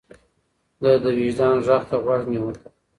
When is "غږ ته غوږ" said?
1.67-2.21